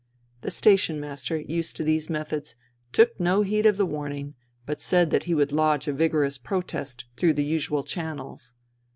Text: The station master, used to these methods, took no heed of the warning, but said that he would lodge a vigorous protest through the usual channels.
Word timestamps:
The 0.41 0.49
station 0.49 0.99
master, 0.99 1.39
used 1.39 1.75
to 1.75 1.83
these 1.83 2.09
methods, 2.09 2.55
took 2.91 3.19
no 3.19 3.43
heed 3.43 3.67
of 3.67 3.77
the 3.77 3.85
warning, 3.85 4.33
but 4.65 4.81
said 4.81 5.11
that 5.11 5.25
he 5.25 5.35
would 5.35 5.51
lodge 5.51 5.87
a 5.87 5.93
vigorous 5.93 6.39
protest 6.39 7.05
through 7.17 7.33
the 7.33 7.45
usual 7.45 7.83
channels. 7.83 8.53